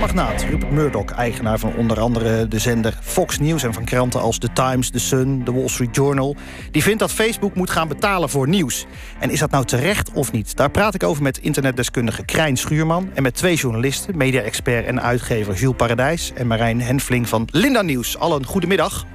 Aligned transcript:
Magnaat 0.00 0.44
Rupert 0.44 0.70
Murdoch, 0.70 1.10
eigenaar 1.10 1.58
van 1.58 1.74
onder 1.76 2.00
andere 2.00 2.48
de 2.48 2.58
zender 2.58 2.98
Fox 3.02 3.38
News... 3.38 3.62
en 3.62 3.72
van 3.72 3.84
kranten 3.84 4.20
als 4.20 4.38
The 4.38 4.52
Times, 4.52 4.90
The 4.90 4.98
Sun, 4.98 5.42
The 5.44 5.52
Wall 5.52 5.68
Street 5.68 5.96
Journal... 5.96 6.36
die 6.70 6.82
vindt 6.82 6.98
dat 6.98 7.12
Facebook 7.12 7.54
moet 7.54 7.70
gaan 7.70 7.88
betalen 7.88 8.28
voor 8.28 8.48
nieuws. 8.48 8.86
En 9.18 9.30
is 9.30 9.38
dat 9.38 9.50
nou 9.50 9.64
terecht 9.64 10.12
of 10.12 10.32
niet? 10.32 10.56
Daar 10.56 10.70
praat 10.70 10.94
ik 10.94 11.02
over 11.02 11.22
met 11.22 11.38
internetdeskundige 11.38 12.24
Krijn 12.24 12.56
Schuurman... 12.56 13.10
en 13.14 13.22
met 13.22 13.34
twee 13.34 13.56
journalisten, 13.56 14.16
media-expert 14.16 14.86
en 14.86 15.02
uitgever 15.02 15.54
Jules 15.54 15.76
Paradijs... 15.76 16.32
en 16.34 16.46
Marijn 16.46 16.80
Henfling 16.80 17.28
van 17.28 17.48
Linda 17.50 17.82
Nieuws. 17.82 18.18
Allen, 18.18 18.44
goedemiddag. 18.44 19.06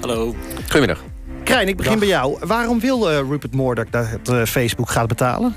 Hallo. 0.00 0.34
Goedemiddag. 0.62 1.13
Krijn, 1.44 1.68
ik 1.68 1.76
begin 1.76 1.98
bij 1.98 2.08
jou. 2.08 2.36
Waarom 2.40 2.80
wil 2.80 3.10
uh, 3.10 3.18
Rupert 3.18 3.54
Murdoch 3.54 3.90
dat 3.90 4.06
uh, 4.30 4.44
Facebook 4.44 4.90
gaat 4.90 5.08
betalen? 5.08 5.56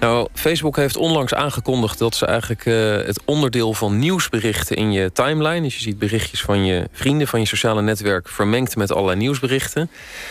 Nou, 0.00 0.28
Facebook 0.32 0.76
heeft 0.76 0.96
onlangs 0.96 1.34
aangekondigd 1.34 1.98
dat 1.98 2.14
ze 2.14 2.26
eigenlijk 2.26 2.64
uh, 2.64 3.06
het 3.06 3.20
onderdeel 3.24 3.74
van 3.74 3.98
nieuwsberichten 3.98 4.76
in 4.76 4.92
je 4.92 5.12
timeline, 5.12 5.62
dus 5.62 5.74
je 5.74 5.80
ziet 5.80 5.98
berichtjes 5.98 6.42
van 6.42 6.64
je 6.64 6.88
vrienden, 6.92 7.26
van 7.26 7.40
je 7.40 7.46
sociale 7.46 7.82
netwerk, 7.82 8.28
vermengd 8.28 8.76
met 8.76 8.92
allerlei 8.92 9.18
nieuwsberichten. 9.18 9.90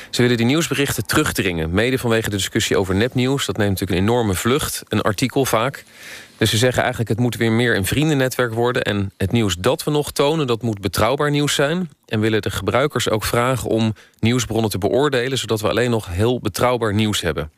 Ze 0.10 0.22
willen 0.22 0.38
die 0.38 0.46
nieuwsberichten 0.46 1.06
terugdringen, 1.06 1.72
mede 1.72 1.98
vanwege 1.98 2.30
de 2.30 2.36
discussie 2.36 2.78
over 2.78 2.96
nepnieuws. 2.96 3.46
Dat 3.46 3.58
neemt 3.58 3.70
natuurlijk 3.70 4.00
een 4.00 4.08
enorme 4.08 4.34
vlucht, 4.34 4.84
een 4.88 5.02
artikel 5.02 5.46
vaak. 5.46 5.84
Dus 6.46 6.54
ze 6.54 6.60
zeggen 6.60 6.82
eigenlijk 6.82 7.12
het 7.12 7.20
moet 7.20 7.36
weer 7.36 7.52
meer 7.52 7.76
een 7.76 7.86
vriendennetwerk 7.86 8.54
worden. 8.54 8.82
En 8.82 9.12
het 9.18 9.32
nieuws 9.32 9.56
dat 9.56 9.84
we 9.84 9.92
nog 9.92 10.12
tonen, 10.12 10.48
dat 10.48 10.62
moet 10.62 10.82
betrouwbaar 10.82 11.32
nieuws 11.32 11.56
zijn. 11.56 11.90
En 12.06 12.20
willen 12.20 12.42
de 12.42 12.52
gebruikers 12.52 13.10
ook 13.10 13.24
vragen 13.24 13.70
om 13.70 13.94
nieuwsbronnen 14.20 14.70
te 14.70 14.78
beoordelen... 14.78 15.38
zodat 15.38 15.62
we 15.62 15.70
alleen 15.70 15.90
nog 15.90 16.08
heel 16.08 16.40
betrouwbaar 16.40 16.94
nieuws 16.94 17.22
hebben. 17.22 17.52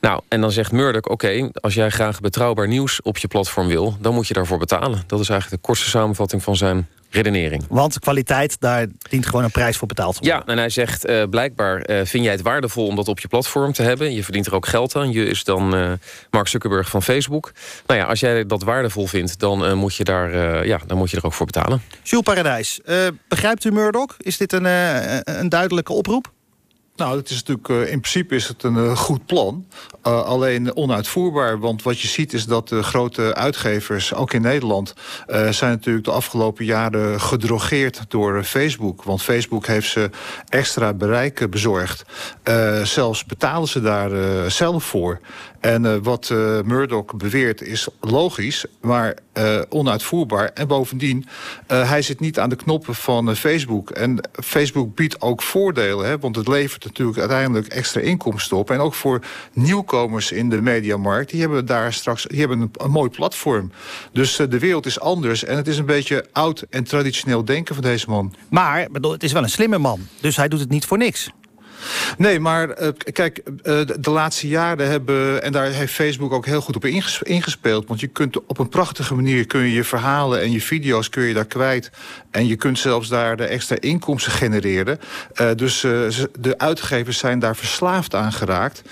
Nou, 0.00 0.20
en 0.28 0.40
dan 0.40 0.52
zegt 0.52 0.72
Murdoch, 0.72 1.04
oké, 1.04 1.50
als 1.52 1.74
jij 1.74 1.90
graag 1.90 2.20
betrouwbaar 2.20 2.68
nieuws 2.68 3.02
op 3.02 3.18
je 3.18 3.28
platform 3.28 3.68
wil... 3.68 3.96
dan 4.00 4.14
moet 4.14 4.28
je 4.28 4.34
daarvoor 4.34 4.58
betalen. 4.58 5.02
Dat 5.06 5.20
is 5.20 5.28
eigenlijk 5.28 5.62
de 5.62 5.66
kortste 5.66 5.88
samenvatting 5.88 6.42
van 6.42 6.56
zijn 6.56 6.88
redenering. 7.14 7.64
Want 7.68 7.98
kwaliteit, 7.98 8.56
daar 8.60 8.86
dient 9.10 9.26
gewoon 9.26 9.44
een 9.44 9.50
prijs 9.50 9.76
voor 9.76 9.88
betaald 9.88 10.14
te 10.14 10.20
worden. 10.20 10.42
Ja, 10.46 10.52
en 10.52 10.58
hij 10.58 10.68
zegt 10.68 11.08
uh, 11.08 11.22
blijkbaar 11.30 11.90
uh, 11.90 12.00
vind 12.04 12.24
jij 12.24 12.32
het 12.32 12.42
waardevol 12.42 12.86
om 12.86 12.96
dat 12.96 13.08
op 13.08 13.20
je 13.20 13.28
platform 13.28 13.72
te 13.72 13.82
hebben. 13.82 14.14
Je 14.14 14.24
verdient 14.24 14.46
er 14.46 14.54
ook 14.54 14.66
geld 14.66 14.96
aan. 14.96 15.12
Je 15.12 15.24
is 15.24 15.44
dan 15.44 15.76
uh, 15.76 15.92
Mark 16.30 16.48
Zuckerberg 16.48 16.88
van 16.88 17.02
Facebook. 17.02 17.52
Nou 17.86 18.00
ja, 18.00 18.06
als 18.06 18.20
jij 18.20 18.46
dat 18.46 18.62
waardevol 18.62 19.06
vindt, 19.06 19.38
dan, 19.38 19.78
moet, 19.78 19.94
je 19.94 20.04
daar, 20.04 20.66
ja, 20.66 20.80
dan 20.86 20.98
moet 20.98 21.10
je 21.10 21.16
er 21.16 21.24
ook 21.24 21.32
voor 21.32 21.46
betalen. 21.46 21.82
Jules 22.02 22.24
Paradijs, 22.24 22.80
begrijpt 23.28 23.64
u 23.64 23.70
Murdoch? 23.70 24.16
Is 24.18 24.36
dit 24.36 24.52
een, 24.52 24.64
een 25.38 25.48
duidelijke 25.48 25.92
oproep? 25.92 26.32
Nou, 26.96 27.16
het 27.16 27.30
is 27.30 27.36
natuurlijk, 27.44 27.68
uh, 27.68 27.80
in 27.80 28.00
principe 28.00 28.34
is 28.34 28.48
het 28.48 28.62
een 28.62 28.76
uh, 28.76 28.96
goed 28.96 29.26
plan. 29.26 29.66
Uh, 30.06 30.22
alleen 30.22 30.76
onuitvoerbaar. 30.76 31.58
Want 31.58 31.82
wat 31.82 32.00
je 32.00 32.08
ziet 32.08 32.32
is 32.32 32.44
dat 32.44 32.68
de 32.68 32.82
grote 32.82 33.34
uitgevers, 33.34 34.14
ook 34.14 34.32
in 34.32 34.42
Nederland... 34.42 34.94
zijn 35.50 35.70
natuurlijk 35.70 36.04
de 36.04 36.10
afgelopen 36.10 36.64
jaren 36.64 37.20
gedrogeerd 37.20 38.00
door 38.08 38.44
Facebook. 38.44 39.02
Want 39.02 39.22
Facebook 39.22 39.66
heeft 39.66 39.90
ze 39.90 40.10
extra 40.48 40.92
bereik 40.92 41.50
bezorgd. 41.50 42.04
zelfs 42.82 43.24
betalen 43.24 43.68
ze 43.68 43.80
daar 43.80 44.50
zelf 44.50 44.84
voor. 44.84 45.20
En 45.60 46.02
wat 46.02 46.30
Murdoch 46.64 47.16
beweert 47.16 47.62
is 47.62 47.88
logisch, 48.00 48.64
maar 48.80 49.16
uh, 49.38 49.60
onuitvoerbaar. 49.68 50.50
En 50.54 50.66
bovendien, 50.66 51.26
hij 51.66 52.02
zit 52.02 52.20
niet 52.20 52.38
aan 52.38 52.48
de 52.48 52.56
knoppen 52.56 52.94
van 52.94 53.36
Facebook. 53.36 53.90
En 53.90 54.28
Facebook 54.32 54.94
biedt 54.94 55.20
ook 55.20 55.42
voordelen, 55.42 56.06
hè, 56.06 56.18
want 56.18 56.36
het 56.36 56.48
levert 56.48 56.84
natuurlijk 56.84 57.18
uiteindelijk 57.18 57.66
extra 57.66 58.00
inkomsten 58.00 58.56
op. 58.56 58.70
En 58.70 58.78
ook 58.78 58.94
voor 58.94 59.20
nieuwkomers 59.52 60.32
in 60.32 60.50
de 60.50 60.62
mediamarkt, 60.62 61.30
die 61.30 61.40
hebben 61.40 61.66
daar 61.66 61.92
straks 61.92 62.26
die 62.26 62.38
hebben 62.38 62.60
een, 62.60 62.70
een 62.72 62.90
mooi 62.90 63.10
platform. 63.10 63.72
Dus 64.12 64.36
de 64.36 64.58
wereld 64.58 64.86
is 64.86 65.00
anders 65.00 65.44
en 65.44 65.56
het 65.56 65.68
is 65.68 65.78
een 65.78 65.86
beetje 65.86 66.26
oud 66.32 66.66
en 66.70 66.84
traditioneel 66.84 67.44
denken 67.44 67.74
van 67.74 67.84
deze 67.84 68.10
man. 68.10 68.34
Maar 68.48 68.86
bedoel, 68.90 69.12
het 69.12 69.22
is 69.22 69.32
wel 69.32 69.42
een 69.42 69.50
slimme 69.50 69.78
man, 69.78 70.00
dus 70.20 70.36
hij 70.36 70.48
doet 70.48 70.60
het 70.60 70.70
niet 70.70 70.84
voor 70.84 70.98
niks. 70.98 71.30
Nee, 72.18 72.40
maar 72.40 72.82
uh, 72.82 72.88
kijk, 73.12 73.40
uh, 73.46 73.52
de, 74.00 74.10
laatste 74.10 74.48
jaren 74.48 74.88
hebben... 74.88 75.42
en 75.42 75.52
daar 75.52 75.66
heeft 75.66 75.92
Facebook 75.92 76.32
ook 76.32 76.46
heel 76.46 76.60
goed 76.60 76.76
op 76.76 76.84
ingespeeld... 77.22 77.88
want 77.88 78.00
je 78.00 78.06
kunt 78.06 78.46
op 78.46 78.58
een 78.58 78.68
prachtige 78.68 79.14
manier 79.14 79.46
kun 79.46 79.60
je, 79.60 79.72
je 79.72 79.84
verhalen 79.84 80.40
en 80.40 80.50
je 80.50 80.60
video's 80.60 81.08
kun 81.08 81.22
je 81.22 81.34
daar 81.34 81.44
kwijt... 81.44 81.90
en 82.30 82.46
je 82.46 82.56
kunt 82.56 82.78
zelfs 82.78 83.08
daar 83.08 83.36
de 83.36 83.44
extra 83.44 83.76
inkomsten 83.80 84.32
genereren. 84.32 84.98
Uh, 85.40 85.50
dus 85.56 85.80
de 86.38 86.54
uitgevers 86.56 87.18
zijn 87.18 87.38
daar 87.38 87.56
verslaafd 87.56 88.14
aan 88.14 88.32
geraakt. 88.32 88.82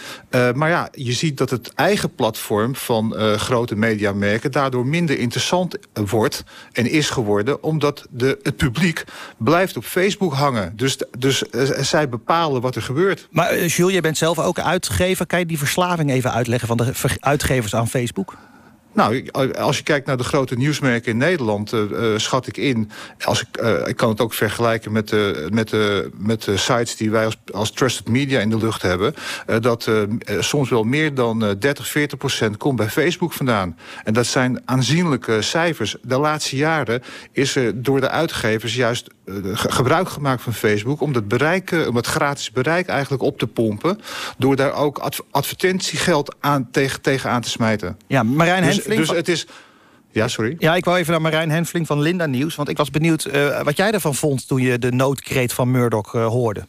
maar 0.55 0.69
ja, 0.69 0.89
je 0.93 1.13
ziet 1.13 1.39
dat 1.39 1.51
het 1.51 1.75
eigen 1.75 2.15
platform 2.15 2.77
van 2.77 3.15
grote 3.37 3.77
mediamerken... 3.77 4.53
daardoor 4.53 4.87
minder 4.87 5.19
interessant 5.19 5.79
wordt 5.93 6.45
en 6.73 6.91
is 6.91 7.11
geworden... 7.11 7.63
omdat 7.63 8.07
de, 8.11 8.39
het 8.43 8.57
publiek 8.57 9.05
blijft 9.39 9.77
op 9.77 9.85
Facebook 9.85 10.33
hangen. 10.33 10.73
Dus, 10.77 10.99
dus 11.19 11.39
zij 11.81 12.09
bepalen 12.09 12.61
wat 12.61 12.77
er 12.77 12.80
gebeurt. 12.83 13.29
Maar 13.31 13.57
uh, 13.57 13.69
Jules, 13.69 13.93
jij 13.93 14.01
bent 14.01 14.17
zelf 14.17 14.39
ook 14.39 14.59
uitgever. 14.59 15.27
Kan 15.27 15.39
je 15.39 15.47
die 15.47 15.59
verslaving 15.59 16.11
even 16.11 16.33
uitleggen 16.33 16.69
van 16.69 16.77
de 16.77 16.93
uitgevers 17.21 17.75
aan 17.75 17.89
Facebook? 17.89 18.37
Nou, 18.93 19.31
als 19.59 19.77
je 19.77 19.83
kijkt 19.83 20.07
naar 20.07 20.17
de 20.17 20.25
grote 20.25 20.55
nieuwsmerken 20.55 21.13
in 21.13 21.17
Nederland, 21.17 21.73
uh, 21.73 21.83
schat 22.17 22.47
ik 22.47 22.57
in. 22.57 22.91
Als 23.25 23.41
ik, 23.41 23.63
uh, 23.63 23.87
ik 23.87 23.97
kan 23.97 24.09
het 24.09 24.21
ook 24.21 24.35
vergelijken 24.35 24.93
met 24.93 25.09
de, 25.09 25.49
met 25.53 25.69
de, 25.69 26.11
met 26.17 26.43
de 26.43 26.57
sites 26.57 26.97
die 26.97 27.11
wij 27.11 27.25
als, 27.25 27.37
als 27.53 27.73
trusted 27.73 28.09
media 28.09 28.41
in 28.41 28.51
de 28.51 28.57
lucht 28.57 28.83
hebben. 28.83 29.15
dat 29.61 29.91
soms 30.39 30.71
wel 30.71 30.83
meer 30.83 31.15
dan 31.15 31.57
30, 31.59 31.87
40 31.87 32.19
procent 32.19 32.57
komt 32.57 32.77
bij 32.77 32.89
Facebook 32.89 33.33
vandaan. 33.33 33.79
En 34.05 34.13
dat 34.13 34.27
zijn 34.27 34.63
aanzienlijke 34.65 35.43
cijfers. 35.43 35.97
De 36.03 36.19
laatste 36.19 36.57
jaren 36.57 37.03
is 37.33 37.57
er 37.57 37.83
door 37.83 38.01
de 38.01 38.09
uitgevers 38.09 38.75
juist 38.75 39.09
gebruik 39.53 40.09
gemaakt 40.09 40.43
van 40.43 40.55
Facebook 40.55 41.01
om 41.01 41.13
dat 41.13 41.29
bereik, 41.29 41.85
om 41.89 41.97
het 41.97 42.07
gratis 42.07 42.53
bereik 42.53 42.89
eigenlijk 42.89 43.23
op 43.23 43.39
te 43.39 43.47
pompen. 43.47 44.01
Door 44.39 44.57
daar 44.57 44.73
ook 44.73 45.11
advertentiegeld 45.31 46.35
aan, 46.41 46.69
tegen, 46.71 47.01
tegen 47.01 47.31
aan 47.31 47.41
te 47.41 47.51
smijten. 47.51 47.97
Ja, 48.07 48.23
Marijn 48.23 48.65
dus, 48.65 48.80
dus 48.85 49.11
het 49.11 49.29
is. 49.29 49.47
Ja, 50.13 50.29
sorry. 50.29 50.57
Ja, 50.59 50.75
ik 50.75 50.85
wou 50.85 50.99
even 50.99 51.13
naar 51.13 51.21
Marijn 51.21 51.51
Henfling 51.51 51.87
van 51.87 52.01
Linda 52.01 52.27
Nieuws. 52.27 52.55
Want 52.55 52.69
ik 52.69 52.77
was 52.77 52.91
benieuwd 52.91 53.27
uh, 53.27 53.63
wat 53.63 53.77
jij 53.77 53.93
ervan 53.93 54.15
vond 54.15 54.49
toen 54.49 54.63
je 54.63 54.79
de 54.79 54.93
noodkreet 54.93 55.53
van 55.53 55.71
Murdoch 55.71 56.15
uh, 56.15 56.27
hoorde. 56.27 56.67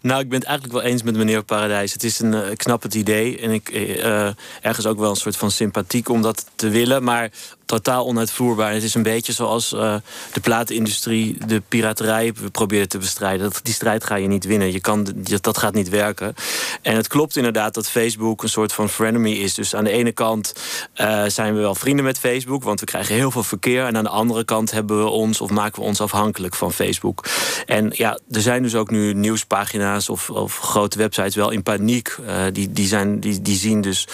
Nou, 0.00 0.20
ik 0.20 0.28
ben 0.28 0.38
het 0.38 0.48
eigenlijk 0.48 0.78
wel 0.78 0.90
eens 0.90 1.02
met 1.02 1.16
meneer 1.16 1.42
Paradijs. 1.42 1.92
Het 1.92 2.04
is 2.04 2.18
een 2.18 2.32
uh, 2.32 2.40
knap 2.56 2.82
het 2.82 2.94
idee. 2.94 3.38
En 3.38 3.50
ik 3.50 3.70
uh, 3.72 4.28
ergens 4.60 4.86
ook 4.86 4.98
wel 4.98 5.10
een 5.10 5.16
soort 5.16 5.36
van 5.36 5.50
sympathiek 5.50 6.08
om 6.08 6.22
dat 6.22 6.46
te 6.54 6.68
willen. 6.68 7.02
Maar 7.02 7.30
totaal 7.72 8.06
onuitvoerbaar. 8.06 8.72
Het 8.72 8.82
is 8.82 8.94
een 8.94 9.02
beetje 9.02 9.32
zoals 9.32 9.72
uh, 9.72 9.94
de 10.32 10.40
platenindustrie 10.40 11.46
de 11.46 11.62
piraterij 11.68 12.32
probeert 12.52 12.90
te 12.90 12.98
bestrijden. 12.98 13.50
Dat, 13.50 13.60
die 13.62 13.74
strijd 13.74 14.04
ga 14.04 14.14
je 14.14 14.28
niet 14.28 14.44
winnen. 14.44 14.72
Je 14.72 14.80
kan, 14.80 15.06
dat 15.40 15.58
gaat 15.58 15.74
niet 15.74 15.88
werken. 15.88 16.34
En 16.82 16.96
het 16.96 17.08
klopt 17.08 17.36
inderdaad 17.36 17.74
dat 17.74 17.88
Facebook 17.88 18.42
een 18.42 18.48
soort 18.48 18.72
van 18.72 18.88
frenemy 18.88 19.30
is. 19.30 19.54
Dus 19.54 19.74
aan 19.74 19.84
de 19.84 19.90
ene 19.90 20.12
kant 20.12 20.54
uh, 20.96 21.24
zijn 21.26 21.54
we 21.54 21.60
wel 21.60 21.74
vrienden 21.74 22.04
met 22.04 22.18
Facebook, 22.18 22.62
want 22.62 22.80
we 22.80 22.86
krijgen 22.86 23.14
heel 23.14 23.30
veel 23.30 23.42
verkeer. 23.42 23.86
En 23.86 23.96
aan 23.96 24.04
de 24.04 24.10
andere 24.10 24.44
kant 24.44 24.70
hebben 24.70 24.98
we 24.98 25.08
ons 25.08 25.40
of 25.40 25.50
maken 25.50 25.80
we 25.80 25.86
ons 25.86 26.00
afhankelijk 26.00 26.54
van 26.54 26.72
Facebook. 26.72 27.24
En 27.66 27.90
ja, 27.94 28.18
er 28.30 28.40
zijn 28.40 28.62
dus 28.62 28.74
ook 28.74 28.90
nu 28.90 29.14
nieuwspagina's 29.14 30.08
of, 30.08 30.30
of 30.30 30.58
grote 30.58 30.98
websites 30.98 31.34
wel 31.34 31.50
in 31.50 31.62
paniek. 31.62 32.16
Uh, 32.20 32.42
die, 32.52 32.72
die, 32.72 32.86
zijn, 32.86 33.20
die, 33.20 33.42
die, 33.42 33.56
zien 33.56 33.80
dus 33.80 34.08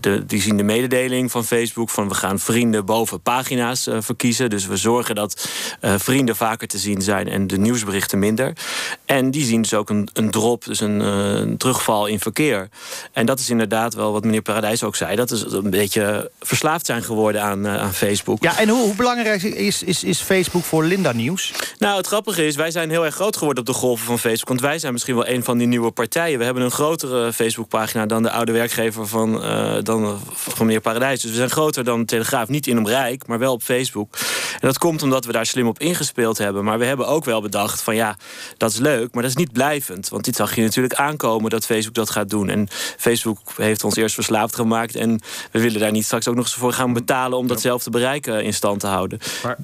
de, 0.00 0.26
die 0.26 0.42
zien 0.42 0.56
de 0.56 0.62
mededeling 0.62 1.30
van 1.30 1.44
Facebook 1.44 1.90
van 1.90 2.08
we 2.08 2.14
gaan 2.14 2.38
vrienden 2.38 2.84
boven 2.84 3.02
pagina's 3.22 3.86
uh, 3.86 3.96
verkiezen. 4.00 4.50
Dus 4.50 4.66
we 4.66 4.76
zorgen 4.76 5.14
dat 5.14 5.48
uh, 5.80 5.94
vrienden 5.96 6.36
vaker 6.36 6.68
te 6.68 6.78
zien 6.78 7.02
zijn 7.02 7.28
en 7.28 7.46
de 7.46 7.58
nieuwsberichten 7.58 8.18
minder. 8.18 8.52
En 9.04 9.30
die 9.30 9.44
zien 9.44 9.62
dus 9.62 9.74
ook 9.74 9.90
een, 9.90 10.08
een 10.12 10.30
drop, 10.30 10.64
dus 10.64 10.80
een, 10.80 11.00
uh, 11.00 11.32
een, 11.32 11.56
terugval 11.56 12.06
in 12.06 12.20
verkeer. 12.20 12.68
En 13.12 13.26
dat 13.26 13.38
is 13.38 13.50
inderdaad 13.50 13.94
wel 13.94 14.12
wat 14.12 14.24
meneer 14.24 14.42
Paradijs 14.42 14.82
ook 14.82 14.96
zei. 14.96 15.16
Dat 15.16 15.30
is 15.30 15.42
een 15.42 15.70
beetje 15.70 16.30
verslaafd 16.40 16.86
zijn 16.86 17.02
geworden 17.02 17.42
aan, 17.42 17.68
aan 17.68 17.94
Facebook. 17.94 18.42
Ja, 18.42 18.58
en 18.58 18.68
hoe, 18.68 18.82
hoe 18.82 18.94
belangrijk 18.94 19.42
is, 19.42 19.82
is, 19.82 20.04
is 20.04 20.20
Facebook 20.20 20.64
voor 20.64 20.84
Linda 20.84 21.12
Nieuws? 21.12 21.52
Nou, 21.78 21.96
het 21.96 22.06
grappige 22.06 22.46
is, 22.46 22.56
wij 22.56 22.70
zijn 22.70 22.90
heel 22.90 23.04
erg 23.04 23.14
groot 23.14 23.36
geworden 23.36 23.66
op 23.66 23.74
de 23.74 23.78
golven 23.80 24.06
van 24.06 24.18
Facebook. 24.18 24.48
Want 24.48 24.60
wij 24.60 24.78
zijn 24.78 24.92
misschien 24.92 25.14
wel 25.14 25.28
een 25.28 25.44
van 25.44 25.58
die 25.58 25.66
nieuwe 25.66 25.90
partijen. 25.90 26.38
We 26.38 26.44
hebben 26.44 26.62
een 26.62 26.70
grotere 26.70 27.32
Facebookpagina 27.32 28.06
dan 28.06 28.22
de 28.22 28.30
oude 28.30 28.52
werkgever 28.52 29.06
van, 29.06 29.32
dan, 29.82 30.20
van 30.32 30.66
meneer 30.66 30.80
Paradijs. 30.80 31.20
Dus 31.20 31.30
we 31.30 31.36
zijn 31.36 31.50
groter 31.50 31.84
dan 31.84 32.00
de 32.00 32.04
Telegraaf. 32.04 32.48
Niet 32.48 32.66
in 32.66 32.76
rijk, 32.94 33.26
maar 33.26 33.38
wel 33.38 33.52
op 33.52 33.62
Facebook. 33.62 34.16
En 34.52 34.68
dat 34.68 34.78
komt 34.78 35.02
omdat 35.02 35.24
we 35.24 35.32
daar 35.32 35.46
slim 35.46 35.66
op 35.66 35.78
ingespeeld 35.78 36.38
hebben. 36.38 36.64
Maar 36.64 36.78
we 36.78 36.84
hebben 36.84 37.06
ook 37.06 37.24
wel 37.24 37.40
bedacht 37.40 37.80
van 37.82 37.94
ja, 37.94 38.16
dat 38.56 38.70
is 38.70 38.78
leuk, 38.78 39.14
maar 39.14 39.22
dat 39.22 39.30
is 39.30 39.36
niet 39.36 39.52
blijvend. 39.52 40.08
Want 40.08 40.24
dit 40.24 40.36
zag 40.36 40.54
je 40.54 40.62
natuurlijk 40.62 40.94
aankomen 40.94 41.50
dat 41.50 41.66
Facebook 41.66 41.94
dat 41.94 42.10
gaat 42.10 42.30
doen. 42.30 42.48
En 42.48 42.68
Facebook 42.96 43.38
heeft 43.56 43.84
ons 43.84 43.96
eerst 43.96 44.14
verslaafd 44.14 44.54
gemaakt. 44.54 44.94
En 44.94 45.20
we 45.52 45.60
willen 45.60 45.80
daar 45.80 45.92
niet 45.92 46.04
straks 46.04 46.28
ook 46.28 46.34
nog 46.34 46.44
eens 46.44 46.54
voor 46.54 46.72
gaan 46.72 46.92
betalen 46.92 47.38
om 47.38 47.46
datzelfde 47.46 47.90
bereik 47.90 48.26
in 48.26 48.54
stand 48.54 48.80
te 48.80 48.86
houden. 48.86 49.18
Maar 49.42 49.56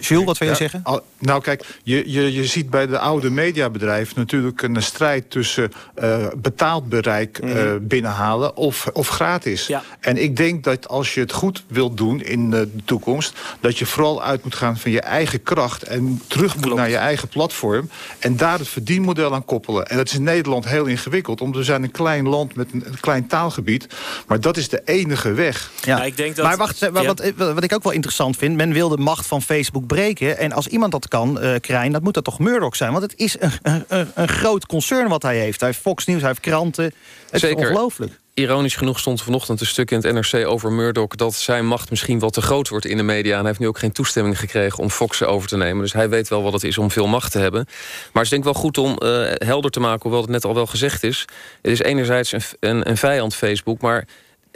Jules, 0.00 0.24
wat 0.24 0.38
wil 0.38 0.48
je 0.48 0.54
zeggen? 0.54 0.82
nou 1.18 1.42
kijk, 1.42 1.64
je, 1.82 2.10
je, 2.12 2.32
je 2.32 2.46
ziet 2.46 2.70
bij 2.70 2.86
de 2.86 2.98
oude 2.98 3.30
mediabedrijven 3.30 4.14
natuurlijk 4.16 4.62
een 4.62 4.82
strijd 4.82 5.30
tussen 5.30 5.72
uh, 6.02 6.26
betaald 6.36 6.88
bereik 6.88 7.38
uh, 7.44 7.72
binnenhalen 7.80 8.56
of, 8.56 8.86
of 8.92 9.08
gratis. 9.08 9.66
Ja. 9.66 9.82
En 10.00 10.22
ik 10.22 10.36
denk 10.36 10.64
dat 10.64 10.88
als 10.88 11.14
je 11.14 11.20
het 11.20 11.32
goed 11.32 11.64
wilt 11.66 11.96
doen 11.96 12.22
in 12.22 12.50
de 12.50 12.68
toekomst, 12.84 13.38
dat 13.60 13.78
je 13.78 13.86
vooral 13.86 14.22
uit 14.22 14.44
moet 14.44 14.54
gaan 14.54 14.78
van 14.78 14.90
je 14.90 15.00
eigen 15.00 15.42
kracht 15.42 15.82
en 15.82 16.22
terug 16.26 16.56
moet 16.56 16.74
naar 16.74 16.90
je 16.90 16.96
eigen 16.96 17.28
platform 17.28 17.88
en 18.18 18.36
daar 18.36 18.58
het 18.58 18.68
verdienmodel 18.68 19.34
aan 19.34 19.44
koppelen. 19.44 19.86
En 19.86 19.96
dat 19.96 20.06
is 20.06 20.14
in 20.14 20.22
Nederland 20.22 20.68
heel 20.68 20.84
ingewikkeld, 20.84 21.40
omdat 21.40 21.58
we 21.58 21.64
zijn 21.64 21.82
een 21.82 21.90
klein 21.90 22.28
land 22.28 22.54
met 22.54 22.72
een, 22.72 22.84
klein 23.00 23.26
taalgebied. 23.26 23.86
Maar 24.26 24.40
dat 24.40 24.56
is 24.56 24.68
de 24.68 24.82
enige 24.84 25.32
weg. 25.32 25.70
Ja, 25.82 26.04
ik 26.04 26.16
denk 26.16 26.36
dat, 26.36 26.44
maar 26.44 26.56
wacht, 26.56 26.90
wat, 26.90 27.32
wat, 27.36 27.62
ik 27.64 27.74
ook 27.74 27.82
wel 27.82 27.92
interessant 27.92 28.36
vind, 28.36 28.56
men 28.56 28.72
wil 28.72 28.88
de 28.88 28.96
macht 28.96 29.26
van 29.26 29.42
Facebook 29.42 29.83
breken. 29.86 30.38
En 30.38 30.52
als 30.52 30.66
iemand 30.66 30.92
dat 30.92 31.08
kan, 31.08 31.44
uh, 31.44 31.54
Krijn, 31.60 31.92
dat 31.92 32.02
moet 32.02 32.14
dat 32.14 32.24
toch 32.24 32.38
Murdoch 32.38 32.76
zijn? 32.76 32.90
Want 32.90 33.02
het 33.02 33.14
is 33.16 33.36
een, 33.40 33.84
een, 33.88 34.10
een 34.14 34.28
groot 34.28 34.66
concern 34.66 35.08
wat 35.08 35.22
hij 35.22 35.38
heeft. 35.38 35.60
Hij 35.60 35.68
heeft 35.68 35.80
Fox 35.80 36.04
News, 36.04 36.20
hij 36.20 36.28
heeft 36.28 36.40
kranten. 36.40 36.84
Het 37.30 37.40
Zeker. 37.40 37.58
is 37.58 37.68
ongelooflijk 37.68 38.12
ironisch 38.34 38.76
genoeg 38.76 38.98
stond 38.98 39.22
vanochtend 39.22 39.60
een 39.60 39.66
stuk 39.66 39.90
in 39.90 40.00
het 40.00 40.12
NRC 40.12 40.46
over 40.46 40.72
Murdoch... 40.72 41.08
dat 41.08 41.34
zijn 41.34 41.66
macht 41.66 41.90
misschien 41.90 42.18
wat 42.18 42.32
te 42.32 42.42
groot 42.42 42.68
wordt 42.68 42.84
in 42.84 42.96
de 42.96 43.02
media... 43.02 43.32
en 43.32 43.38
hij 43.38 43.46
heeft 43.46 43.58
nu 43.58 43.66
ook 43.66 43.78
geen 43.78 43.92
toestemming 43.92 44.38
gekregen 44.38 44.78
om 44.78 44.90
Fox 44.90 45.22
over 45.22 45.48
te 45.48 45.56
nemen. 45.56 45.82
Dus 45.82 45.92
hij 45.92 46.08
weet 46.08 46.28
wel 46.28 46.42
wat 46.42 46.52
het 46.52 46.64
is 46.64 46.78
om 46.78 46.90
veel 46.90 47.06
macht 47.06 47.32
te 47.32 47.38
hebben. 47.38 47.64
Maar 47.64 48.22
het 48.22 48.22
is 48.22 48.28
denk 48.28 48.44
ik 48.44 48.52
wel 48.52 48.62
goed 48.62 48.78
om 48.78 48.98
uh, 48.98 49.30
helder 49.34 49.70
te 49.70 49.80
maken... 49.80 50.02
hoewel 50.02 50.20
het 50.20 50.30
net 50.30 50.44
al 50.44 50.54
wel 50.54 50.66
gezegd 50.66 51.02
is. 51.02 51.24
Het 51.62 51.70
is 51.70 51.80
enerzijds 51.80 52.32
een, 52.32 52.42
een, 52.60 52.88
een 52.88 52.96
vijand 52.96 53.34
Facebook... 53.34 53.80
maar 53.80 54.06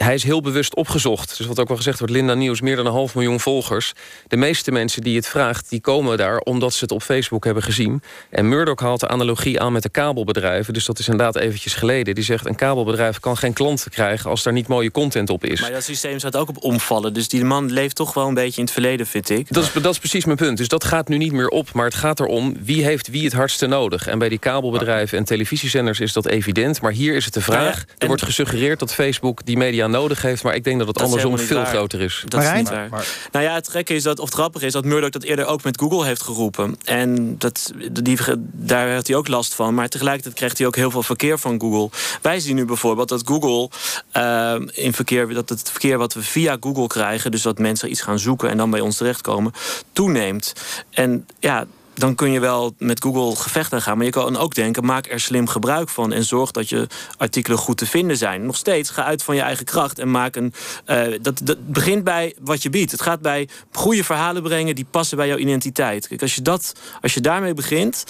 hij 0.03 0.13
is 0.13 0.23
heel 0.23 0.41
bewust 0.41 0.75
opgezocht. 0.75 1.37
Dus 1.37 1.47
wat 1.47 1.59
ook 1.59 1.67
wel 1.67 1.77
gezegd 1.77 1.99
wordt, 1.99 2.13
Linda 2.13 2.33
Nieuws, 2.33 2.61
meer 2.61 2.75
dan 2.75 2.85
een 2.85 2.91
half 2.91 3.15
miljoen 3.15 3.39
volgers. 3.39 3.93
De 4.27 4.37
meeste 4.37 4.71
mensen 4.71 5.01
die 5.01 5.15
het 5.15 5.27
vraagt, 5.27 5.69
die 5.69 5.81
komen 5.81 6.17
daar 6.17 6.37
omdat 6.37 6.73
ze 6.73 6.83
het 6.83 6.91
op 6.91 7.01
Facebook 7.01 7.45
hebben 7.45 7.63
gezien. 7.63 8.01
En 8.29 8.49
Murdoch 8.49 8.79
haalt 8.79 8.99
de 8.99 9.07
analogie 9.07 9.59
aan 9.59 9.71
met 9.71 9.83
de 9.83 9.89
kabelbedrijven. 9.89 10.73
Dus 10.73 10.85
dat 10.85 10.99
is 10.99 11.07
inderdaad 11.07 11.35
eventjes 11.35 11.73
geleden. 11.73 12.15
Die 12.15 12.23
zegt, 12.23 12.45
een 12.45 12.55
kabelbedrijf 12.55 13.19
kan 13.19 13.37
geen 13.37 13.53
klanten 13.53 13.91
krijgen 13.91 14.29
als 14.29 14.43
daar 14.43 14.53
niet 14.53 14.67
mooie 14.67 14.91
content 14.91 15.29
op 15.29 15.45
is. 15.45 15.61
Maar 15.61 15.71
dat 15.71 15.83
systeem 15.83 16.19
staat 16.19 16.35
ook 16.35 16.49
op 16.49 16.63
omvallen. 16.63 17.13
Dus 17.13 17.27
die 17.27 17.43
man 17.43 17.71
leeft 17.71 17.95
toch 17.95 18.13
wel 18.13 18.27
een 18.27 18.33
beetje 18.33 18.57
in 18.57 18.63
het 18.63 18.73
verleden, 18.73 19.07
vind 19.07 19.29
ik. 19.29 19.53
Dat 19.53 19.63
is, 19.63 19.71
dat 19.81 19.93
is 19.93 19.99
precies 19.99 20.25
mijn 20.25 20.37
punt. 20.37 20.57
Dus 20.57 20.67
dat 20.67 20.83
gaat 20.83 21.07
nu 21.07 21.17
niet 21.17 21.31
meer 21.31 21.49
op. 21.49 21.73
Maar 21.73 21.85
het 21.85 21.95
gaat 21.95 22.19
erom, 22.19 22.55
wie 22.63 22.83
heeft 22.83 23.07
wie 23.07 23.23
het 23.23 23.33
hardste 23.33 23.67
nodig. 23.67 24.07
En 24.07 24.19
bij 24.19 24.29
die 24.29 24.39
kabelbedrijven 24.39 25.17
en 25.17 25.23
televisiezenders 25.23 25.99
is 25.99 26.13
dat 26.13 26.25
evident. 26.27 26.81
Maar 26.81 26.91
hier 26.91 27.15
is 27.15 27.25
het 27.25 27.33
de 27.33 27.41
vraag. 27.41 27.85
er 27.97 28.07
wordt 28.07 28.23
gesuggereerd 28.23 28.79
dat 28.79 28.93
Facebook 28.93 29.45
die 29.45 29.57
media 29.57 29.87
nodig 29.89 30.21
heeft. 30.21 30.43
Maar 30.43 30.55
ik 30.55 30.63
denk 30.63 30.79
dat 30.79 30.87
het 30.87 31.01
andersom 31.01 31.37
veel 31.37 31.65
groter 31.65 32.01
is. 32.01 32.23
Dat 32.27 32.43
is 32.43 32.51
niet 32.53 32.69
waar. 32.69 32.89
Nou 33.31 33.45
ja, 33.45 33.53
het 33.53 33.69
gekke 33.69 33.93
is 33.93 34.03
dat, 34.03 34.19
of 34.19 34.25
het 34.25 34.33
grappige 34.33 34.65
is... 34.65 34.73
dat 34.73 34.85
Murdoch 34.85 35.09
dat 35.09 35.23
eerder 35.23 35.45
ook 35.45 35.63
met 35.63 35.79
Google 35.79 36.05
heeft 36.05 36.21
geroepen. 36.21 36.77
En 36.83 37.37
dat, 37.37 37.73
die, 37.91 38.17
daar 38.51 38.93
had 38.93 39.07
hij 39.07 39.15
ook 39.15 39.27
last 39.27 39.53
van. 39.53 39.73
Maar 39.73 39.89
tegelijkertijd 39.89 40.35
krijgt 40.35 40.57
hij 40.57 40.67
ook 40.67 40.75
heel 40.75 40.91
veel 40.91 41.03
verkeer 41.03 41.39
van 41.39 41.59
Google. 41.59 41.89
Wij 42.21 42.39
zien 42.39 42.55
nu 42.55 42.65
bijvoorbeeld 42.65 43.09
dat 43.09 43.21
Google 43.25 43.69
uh, 44.17 44.55
in 44.71 44.93
verkeer... 44.93 45.33
dat 45.33 45.49
het 45.49 45.71
verkeer 45.71 45.97
wat 45.97 46.13
we 46.13 46.23
via 46.23 46.57
Google 46.59 46.87
krijgen... 46.87 47.31
dus 47.31 47.41
dat 47.41 47.59
mensen 47.59 47.91
iets 47.91 48.01
gaan 48.01 48.19
zoeken 48.19 48.49
en 48.49 48.57
dan 48.57 48.69
bij 48.69 48.79
ons 48.79 48.97
terechtkomen... 48.97 49.53
toeneemt. 49.91 50.53
En 50.89 51.27
ja, 51.39 51.65
dan 51.99 52.15
kun 52.15 52.31
je 52.31 52.39
wel 52.39 52.73
met 52.77 53.01
Google 53.03 53.35
gevechten 53.35 53.81
gaan. 53.81 53.97
Maar 53.97 54.05
je 54.05 54.11
kan 54.11 54.37
ook 54.37 54.55
denken, 54.55 54.85
maak 54.85 55.11
er 55.11 55.19
slim 55.19 55.47
gebruik 55.47 55.89
van. 55.89 56.13
En 56.13 56.23
zorg 56.23 56.51
dat 56.51 56.69
je 56.69 56.87
artikelen 57.17 57.57
goed 57.57 57.77
te 57.77 57.85
vinden 57.85 58.17
zijn. 58.17 58.45
Nog 58.45 58.55
steeds, 58.55 58.89
ga 58.89 59.03
uit 59.03 59.23
van 59.23 59.35
je 59.35 59.41
eigen 59.41 59.65
kracht. 59.65 59.99
En 59.99 60.11
maak 60.11 60.35
een. 60.35 60.53
Uh, 60.87 61.01
dat, 61.21 61.41
dat 61.43 61.67
begint 61.71 62.03
bij 62.03 62.35
wat 62.39 62.63
je 62.63 62.69
biedt. 62.69 62.91
Het 62.91 63.01
gaat 63.01 63.21
bij 63.21 63.47
goede 63.71 64.03
verhalen 64.03 64.43
brengen 64.43 64.75
die 64.75 64.85
passen 64.91 65.17
bij 65.17 65.27
jouw 65.27 65.37
identiteit. 65.37 66.07
Kijk, 66.07 66.21
als 66.21 66.35
je, 66.35 66.41
dat, 66.41 66.73
als 67.01 67.13
je 67.13 67.21
daarmee 67.21 67.53
begint, 67.53 68.03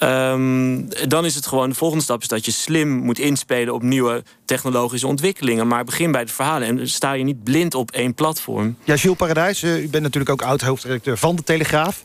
um, 0.00 0.88
dan 1.08 1.24
is 1.24 1.34
het 1.34 1.46
gewoon. 1.46 1.68
De 1.68 1.74
volgende 1.74 2.04
stap 2.04 2.20
is 2.22 2.28
dat 2.28 2.44
je 2.44 2.50
slim 2.50 2.88
moet 2.88 3.18
inspelen 3.18 3.74
op 3.74 3.82
nieuwe 3.82 4.22
technologische 4.44 5.06
ontwikkelingen. 5.06 5.68
Maar 5.68 5.84
begin 5.84 6.12
bij 6.12 6.24
de 6.24 6.32
verhalen. 6.32 6.68
En 6.68 6.88
sta 6.88 7.12
je 7.12 7.24
niet 7.24 7.44
blind 7.44 7.74
op 7.74 7.90
één 7.90 8.14
platform. 8.14 8.76
Ja, 8.84 8.94
Jules 8.94 9.18
Paradijs, 9.18 9.62
uh, 9.62 9.82
u 9.82 9.88
bent 9.88 10.02
natuurlijk 10.02 10.30
ook 10.30 10.42
oud-hoofdredacteur 10.42 11.18
van 11.18 11.36
de 11.36 11.42
Telegraaf. 11.42 12.02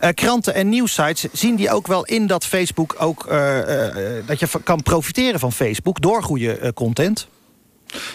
Uh, 0.00 0.08
kranten 0.14 0.54
en 0.54 0.68
nieuwsites, 0.82 1.26
zien 1.32 1.56
die 1.56 1.70
ook 1.70 1.86
wel 1.86 2.04
in 2.04 2.26
dat 2.26 2.46
Facebook 2.46 2.94
ook... 2.98 3.26
Uh, 3.30 3.58
dat 4.26 4.40
je 4.40 4.48
kan 4.64 4.82
profiteren 4.82 5.40
van 5.40 5.52
Facebook 5.52 6.00
door 6.00 6.22
goede 6.22 6.72
content? 6.74 7.28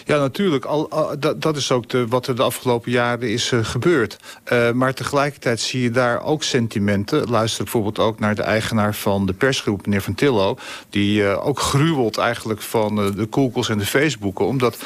Ja, 0.04 0.18
natuurlijk. 0.18 0.64
Al, 0.64 0.88
dat, 1.18 1.42
dat, 1.42 1.56
is 1.56 1.72
ook 1.72 1.88
de, 1.88 2.06
wat 2.06 2.26
er 2.26 2.36
de 2.36 2.42
afgelopen 2.42 2.90
jaren 2.90 3.30
is 3.30 3.52
uh, 3.52 3.64
gebeurd. 3.64 4.16
Uh, 4.52 4.70
maar 4.70 4.94
tegelijkertijd 4.94 5.60
zie 5.60 5.82
je 5.82 5.90
daar 5.90 6.22
ook 6.22 6.42
sentimenten. 6.42 7.30
Luister 7.30 7.62
bijvoorbeeld 7.64 7.98
ook 7.98 8.18
naar 8.18 8.34
de 8.34 8.42
eigenaar 8.42 8.94
van 8.94 9.26
de 9.26 9.32
persgroep, 9.32 9.86
meneer 9.86 10.02
Van 10.02 10.14
Tillo... 10.14 10.56
die 10.90 11.22
uh, 11.22 11.46
ook 11.46 11.60
gruwelt 11.60 12.18
eigenlijk 12.18 12.62
van 12.62 12.96
de 12.96 13.26
Googles 13.30 13.68
en 13.68 13.78
de 13.78 13.86
Facebooken... 13.86 14.46
omdat 14.46 14.76
75% 14.76 14.80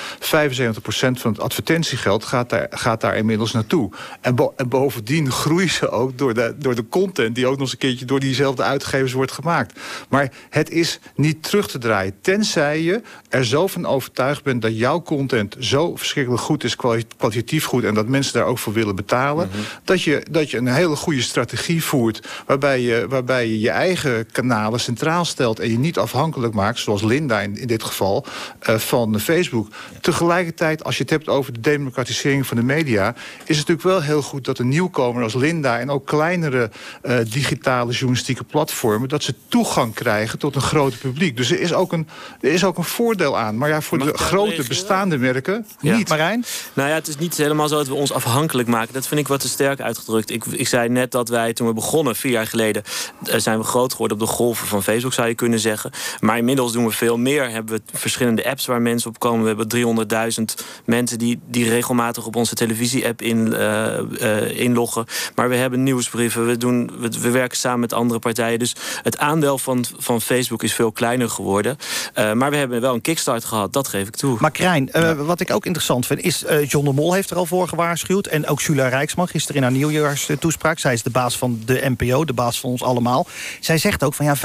van 0.94 1.32
het 1.32 1.40
advertentiegeld 1.40 2.24
gaat 2.24 2.50
daar, 2.50 2.66
gaat 2.70 3.00
daar 3.00 3.16
inmiddels 3.16 3.52
naartoe. 3.52 3.90
En, 4.20 4.52
en 4.56 4.68
bovendien 4.68 5.30
groeien 5.42 5.70
ze 5.70 5.88
ook 5.88 6.18
door 6.18 6.34
de, 6.34 6.54
door 6.58 6.74
de 6.74 6.88
content... 6.88 7.34
die 7.34 7.46
ook 7.46 7.52
nog 7.52 7.60
eens 7.60 7.72
een 7.72 7.78
keertje 7.78 8.04
door 8.04 8.20
diezelfde 8.20 8.62
uitgevers 8.62 9.12
wordt 9.12 9.32
gemaakt. 9.32 9.80
Maar 10.08 10.32
het 10.50 10.70
is 10.70 11.00
niet 11.14 11.42
terug 11.42 11.68
te 11.68 11.78
draaien. 11.78 12.14
Tenzij 12.20 12.82
je 12.82 13.02
er 13.28 13.44
zo 13.44 13.66
van 13.66 13.86
overtuigd 13.86 14.42
bent... 14.42 14.62
dat 14.62 14.78
jouw 14.82 15.02
content 15.02 15.56
zo 15.58 15.96
verschrikkelijk 15.96 16.42
goed 16.42 16.64
is, 16.64 16.76
kwalitatief 17.16 17.64
goed... 17.64 17.84
en 17.84 17.94
dat 17.94 18.06
mensen 18.06 18.32
daar 18.32 18.46
ook 18.46 18.58
voor 18.58 18.72
willen 18.72 18.96
betalen... 18.96 19.48
Mhm. 19.48 19.58
dat, 19.84 20.02
je, 20.02 20.22
dat 20.30 20.50
je 20.50 20.56
een 20.56 20.66
hele 20.66 20.96
goede 20.96 21.22
strategie 21.22 21.84
voert... 21.84 22.28
waarbij 22.46 22.80
je, 22.80 23.06
waarbij 23.08 23.46
je 23.46 23.60
je 23.60 23.70
eigen 23.70 24.26
kanalen 24.32 24.80
centraal 24.80 25.24
stelt... 25.24 25.60
en 25.60 25.70
je 25.70 25.78
niet 25.78 25.98
afhankelijk 25.98 26.54
maakt, 26.54 26.78
zoals 26.78 27.02
Linda 27.02 27.40
in, 27.40 27.56
in 27.56 27.66
dit 27.66 27.82
geval, 27.82 28.26
uh, 28.68 28.78
van 28.78 29.20
Facebook. 29.20 29.68
Tegelijkertijd, 30.00 30.84
als 30.84 30.96
je 30.96 31.02
het 31.02 31.10
hebt 31.10 31.28
over 31.28 31.52
de 31.52 31.60
democratisering 31.60 32.46
van 32.46 32.56
de 32.56 32.62
media... 32.62 33.14
is 33.44 33.58
het 33.58 33.68
natuurlijk 33.68 33.82
wel 33.82 34.02
heel 34.02 34.22
goed 34.22 34.44
dat 34.44 34.58
een 34.58 34.68
nieuwkomer 34.68 35.22
als 35.22 35.34
Linda... 35.34 35.78
en 35.78 35.90
ook 35.90 36.06
kleinere 36.06 36.70
uh, 37.02 37.16
digitale 37.28 37.92
journalistieke 37.92 38.44
platformen... 38.44 39.08
dat 39.08 39.22
ze 39.22 39.34
toegang 39.48 39.94
krijgen 39.94 40.38
tot 40.38 40.54
een 40.54 40.62
groot 40.62 40.98
publiek. 40.98 41.36
Dus 41.36 41.50
er 41.50 41.60
is 41.60 41.72
ook 41.72 41.92
een, 41.92 42.08
er 42.40 42.52
is 42.52 42.64
ook 42.64 42.78
een 42.78 42.84
voordeel 42.84 43.38
aan. 43.38 43.56
Maar 43.56 43.68
ja, 43.68 43.80
voor 43.80 43.98
de 43.98 44.18
grote 44.18 44.64
bestaande 44.72 45.18
merken 45.18 45.66
niet. 45.80 46.08
Marijn? 46.08 46.44
Nou 46.72 46.88
ja, 46.88 46.94
het 46.94 47.08
is 47.08 47.16
niet 47.16 47.36
helemaal 47.36 47.68
zo 47.68 47.76
dat 47.76 47.86
we 47.86 47.94
ons 47.94 48.12
afhankelijk 48.12 48.68
maken. 48.68 48.94
Dat 48.94 49.06
vind 49.06 49.20
ik 49.20 49.28
wat 49.28 49.40
te 49.40 49.48
sterk 49.48 49.80
uitgedrukt. 49.80 50.30
Ik, 50.30 50.44
ik 50.44 50.68
zei 50.68 50.88
net 50.88 51.10
dat 51.10 51.28
wij 51.28 51.52
toen 51.52 51.66
we 51.66 51.72
begonnen, 51.72 52.16
vier 52.16 52.32
jaar 52.32 52.46
geleden... 52.46 52.82
Uh, 53.28 53.34
zijn 53.36 53.58
we 53.58 53.64
groot 53.64 53.92
geworden 53.92 54.20
op 54.20 54.26
de 54.26 54.32
golven 54.32 54.66
van 54.66 54.82
Facebook, 54.82 55.12
zou 55.12 55.28
je 55.28 55.34
kunnen 55.34 55.58
zeggen. 55.58 55.90
Maar 56.20 56.38
inmiddels 56.38 56.72
doen 56.72 56.84
we 56.84 56.90
veel 56.90 57.18
meer. 57.18 57.50
Hebben 57.50 57.74
we 57.74 57.98
verschillende 57.98 58.44
apps 58.48 58.66
waar 58.66 58.82
mensen 58.82 59.10
op 59.10 59.18
komen. 59.18 59.42
We 59.42 59.48
hebben 59.48 60.08
300.000 60.38 60.64
mensen 60.84 61.18
die, 61.18 61.40
die 61.46 61.68
regelmatig 61.68 62.26
op 62.26 62.36
onze 62.36 62.54
televisie-app 62.54 63.22
in, 63.22 63.46
uh, 63.46 63.98
uh, 64.20 64.58
inloggen. 64.58 65.06
Maar 65.34 65.48
we 65.48 65.56
hebben 65.56 65.82
nieuwsbrieven. 65.82 66.46
We, 66.46 66.56
doen, 66.56 66.90
we, 66.98 67.10
we, 67.20 67.30
werken 67.30 67.58
samen 67.58 67.80
met 67.80 67.92
andere 67.92 68.20
partijen. 68.20 68.58
Dus 68.58 68.76
het 69.02 69.18
aandeel 69.18 69.58
van, 69.58 69.84
van 69.98 70.20
Facebook 70.20 70.62
is 70.62 70.74
veel 70.74 70.92
kleiner 70.92 71.30
geworden. 71.30 71.76
maar 72.14 72.50
we 72.50 72.56
hebben 72.56 72.80
wel 72.80 72.94
een 72.94 73.00
kickstart 73.00 73.44
gehad, 73.44 73.72
dat 73.72 73.88
geef 73.88 74.08
ik 74.08 74.16
toe. 74.16 74.36
Maar 74.40 74.50
Uh, 74.62 75.12
wat 75.12 75.40
ik 75.40 75.50
ook 75.50 75.66
interessant 75.66 76.06
vind... 76.06 76.20
is 76.20 76.44
uh, 76.44 76.68
John 76.68 76.84
de 76.84 76.92
Mol 76.92 77.12
heeft 77.12 77.30
er 77.30 77.36
al 77.36 77.46
voor 77.46 77.68
gewaarschuwd. 77.68 78.26
En 78.26 78.46
ook 78.46 78.60
Julia 78.60 78.88
Rijksman, 78.88 79.28
gisteren 79.28 79.56
in 79.56 79.62
haar 79.62 79.72
nieuwjaarstoespraak. 79.72 80.78
Zij 80.78 80.92
is 80.92 81.02
de 81.02 81.10
baas 81.10 81.38
van 81.38 81.60
de 81.64 81.94
NPO, 81.98 82.24
de 82.24 82.32
baas 82.32 82.60
van 82.60 82.70
ons 82.70 82.82
allemaal. 82.82 83.26
Zij 83.60 83.78
zegt 83.78 84.04
ook 84.04 84.14
van 84.14 84.26
ja, 84.26 84.36
75% 84.36 84.40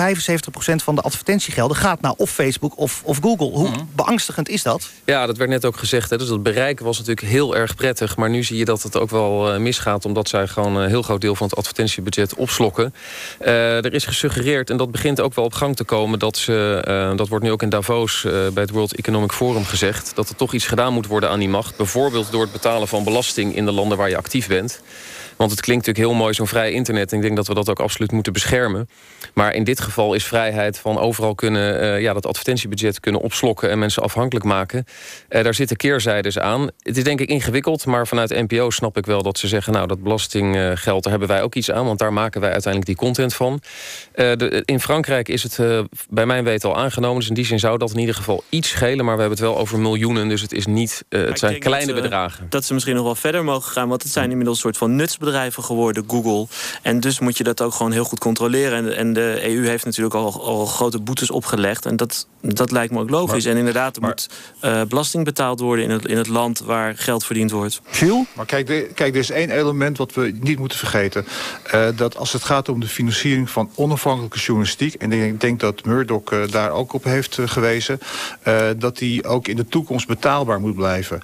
van 0.76 0.96
de 0.96 1.02
advertentiegelden... 1.02 1.78
gaat 1.78 2.02
naar 2.02 2.14
of 2.18 2.30
Facebook 2.30 2.78
of, 2.78 3.02
of 3.04 3.18
Google. 3.22 3.50
Hoe 3.50 3.70
mhm. 3.70 3.80
beangstigend 3.96 4.50
is 4.50 4.64
dat? 4.64 4.90
Ja, 5.06 5.26
dat 5.26 5.38
werd 5.38 5.50
net 5.50 5.66
ook 5.66 5.78
gezegd. 5.78 6.10
Hè. 6.10 6.18
Dus 6.18 6.28
dat 6.28 6.44
bereik 6.44 6.80
was 6.80 6.98
natuurlijk 6.98 7.28
heel 7.28 7.56
erg 7.56 7.76
prettig. 7.76 8.18
Maar 8.18 8.30
nu 8.30 8.44
zie 8.44 8.58
je 8.58 8.66
dat 8.66 8.84
het 8.84 8.98
ook 8.98 9.10
wel 9.10 9.54
uh, 9.54 9.60
misgaat... 9.60 10.06
omdat 10.06 10.30
zij 10.30 10.48
gewoon 10.48 10.76
een 10.76 10.90
heel 10.90 11.02
groot 11.02 11.22
deel 11.22 11.36
van 11.36 11.48
het 11.48 11.58
advertentiebudget 11.58 12.36
opslokken. 12.36 12.94
er 13.40 13.94
is 13.94 14.06
gesuggereerd, 14.06 14.70
en 14.70 14.78
dat 14.78 14.92
begint 14.92 15.22
ook 15.22 15.34
wel 15.34 15.46
op 15.46 15.54
gang 15.54 15.76
te 15.76 15.84
komen... 15.84 16.20
dat 16.20 16.38
ze, 16.38 17.14
dat 17.16 17.28
wordt 17.28 17.44
nu 17.44 17.52
ook 17.52 17.62
in 17.62 17.70
Davos 17.70 18.22
bij 18.54 18.64
het 18.64 18.70
World 18.70 18.96
Economic 18.96 19.32
Forum 19.32 19.66
gezegd 19.66 19.97
dat 20.16 20.30
er 20.30 20.36
toch 20.36 20.54
iets 20.54 20.66
gedaan 20.66 20.94
moet 20.94 21.08
worden 21.08 21.30
aan 21.30 21.40
die 21.40 21.50
macht. 21.50 21.76
Bijvoorbeeld 21.76 22.32
door 22.32 22.42
het 22.42 22.52
betalen 22.52 22.88
van 22.88 23.04
belasting 23.04 23.56
in 23.56 23.66
de 23.66 23.72
landen 23.72 23.98
waar 23.98 24.10
je 24.10 24.18
actief 24.18 24.48
bent. 24.48 24.82
Want 25.38 25.52
het 25.52 25.62
klinkt 25.62 25.86
natuurlijk 25.86 26.14
heel 26.14 26.24
mooi, 26.24 26.34
zo'n 26.34 26.48
vrij 26.48 26.72
internet. 26.72 27.12
En 27.12 27.18
ik 27.18 27.24
denk 27.24 27.36
dat 27.36 27.48
we 27.48 27.54
dat 27.54 27.70
ook 27.70 27.80
absoluut 27.80 28.12
moeten 28.12 28.34
beschermen. 28.34 28.90
Maar 29.34 29.54
in 29.54 29.64
dit 29.64 29.80
geval 29.80 30.14
is 30.14 30.24
vrijheid 30.24 30.80
van 30.80 30.98
overal 30.98 31.36
kunnen... 31.36 31.84
Uh, 31.84 32.02
ja, 32.02 32.14
dat 32.14 32.26
advertentiebudget 32.26 33.00
kunnen 33.00 33.22
opslokken 33.22 33.70
en 33.70 33.80
mensen 33.80 34.04
afhankelijk 34.04 34.46
maken. 34.46 34.86
Uh, 35.30 35.44
daar 35.44 35.54
zitten 35.54 35.78
keerzijdes 35.78 36.40
aan. 36.40 36.70
Het 36.80 36.98
is 36.98 37.04
denk 37.04 37.20
ik 37.20 37.30
ingewikkeld, 37.30 37.86
maar 37.86 38.08
vanuit 38.08 38.30
NPO 38.30 38.70
snap 38.70 38.98
ik 38.98 39.06
wel 39.06 39.24
dat 39.24 39.38
ze 39.38 39.48
zeggen... 39.48 39.74
nou, 39.74 39.88
dat 39.88 40.04
belastinggeld, 40.04 41.04
daar 41.04 41.12
hebben 41.12 41.30
wij 41.30 41.42
ook 41.42 41.56
iets 41.56 41.72
aan... 41.72 41.86
want 41.86 42.00
daar 42.00 42.14
maken 42.14 42.42
wij 42.42 42.52
uiteindelijk 42.52 42.98
die 42.98 43.06
content 43.06 43.34
van. 43.34 43.54
Uh, 43.54 44.32
de, 44.36 44.62
in 44.66 44.80
Frankrijk 44.80 45.28
is 45.28 45.44
het 45.44 45.60
bij 46.10 46.26
mijn 46.26 46.44
weten 46.44 46.70
al 46.70 46.78
aangenomen. 46.78 47.20
Dus 47.20 47.30
in 47.30 47.36
die 47.36 47.46
zin 47.46 47.60
zou 47.60 47.78
dat 47.78 47.92
in 47.92 48.00
ieder 48.00 48.16
geval 48.16 48.44
iets 48.50 48.70
schelen. 48.70 49.06
Maar 49.06 49.16
we 49.16 49.22
hebben 49.22 49.40
het 49.40 49.48
wel 49.48 49.58
over 49.58 49.80
miljoenen, 49.80 50.28
dus 50.28 50.42
het, 50.42 50.54
is 50.54 50.66
niet, 50.66 51.06
het 51.10 51.40
zijn 51.40 51.60
kleine 51.60 51.94
bedragen. 51.94 52.46
Dat 52.50 52.66
ze 52.66 52.74
misschien 52.74 52.96
nog 52.96 53.04
wel 53.04 53.16
verder 53.16 53.44
mogen 53.44 53.72
gaan... 53.72 53.90
want 53.90 54.04
het 54.04 54.12
zijn 54.12 54.30
inmiddels 54.30 54.56
een 54.56 54.64
soort 54.64 54.78
van 54.78 54.96
nutsbedragen 54.96 55.27
techbedrijven 55.28 55.64
geworden, 55.64 56.04
Google. 56.08 56.48
En 56.82 57.00
dus 57.00 57.20
moet 57.20 57.38
je 57.38 57.44
dat 57.44 57.62
ook 57.62 57.74
gewoon 57.74 57.92
heel 57.92 58.04
goed 58.04 58.20
controleren. 58.20 58.78
En, 58.78 58.98
en 58.98 59.14
de 59.14 59.40
EU 59.44 59.68
heeft 59.68 59.86
natuurlijk 59.86 60.16
al, 60.16 60.44
al 60.44 60.66
grote 60.66 61.00
boetes 61.00 61.32
opgelegd. 61.32 61.86
En 61.86 61.96
dat, 61.96 62.28
dat 62.42 62.72
lijkt 62.72 62.94
me 62.94 63.00
ook 63.00 63.10
logisch. 63.10 63.46
en 63.46 63.58
inderdaad, 63.58 63.96
er 63.96 64.02
moet 64.02 64.30
uh, 64.64 64.82
belasting 64.84 65.26
betaald 65.26 65.60
worden 65.60 65.86
in 65.86 65.92
het, 65.92 66.06
in 66.06 66.18
het 66.18 66.28
land 66.28 66.60
waar 66.60 66.98
geld 66.98 67.26
verdiend 67.26 67.52
wordt. 67.52 67.82
Maar 68.34 68.46
kijk, 68.46 68.68
de, 68.68 68.90
kijk, 68.94 69.14
er 69.14 69.20
is 69.20 69.30
één 69.30 69.50
element 69.50 69.98
wat 69.98 70.14
we 70.14 70.34
niet 70.40 70.60
moeten 70.60 70.78
vergeten. 70.78 71.26
Uh, 71.74 71.88
dat 71.96 72.18
als 72.18 72.34
het 72.34 72.44
gaat 72.44 72.70
om 72.70 72.80
de 72.80 72.88
financiering 72.88 73.50
van 73.50 73.70
onafhankelijke 73.76 74.40
journalistiek... 74.40 74.94
en 74.94 75.12
ik 75.12 75.42
denk 75.42 75.60
dat 75.60 75.86
Murdoch 75.86 76.32
uh, 76.32 76.48
daar 76.48 76.72
ook 76.72 76.94
op 76.94 77.04
heeft 77.04 77.38
gewezen... 77.46 78.00
dat 78.78 78.98
die 78.98 79.26
ook 79.26 79.48
in 79.48 79.56
de 79.56 79.68
toekomst 79.68 80.08
betaalbaar 80.08 80.60
moet 80.60 80.76
blijven. 80.76 81.22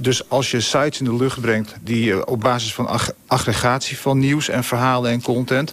dus 0.00 0.28
als 0.28 0.50
je 0.50 0.60
sites 0.60 0.98
in 0.98 1.04
de 1.04 1.16
lucht 1.16 1.40
brengt... 1.40 1.74
die 1.80 2.26
op 2.26 2.40
basis 2.40 2.74
van 2.74 2.88
aggregatie 3.26 3.98
van 3.98 4.18
nieuws 4.18 4.48
en 4.48 4.64
verhalen 4.64 5.10
en 5.10 5.22
content... 5.22 5.72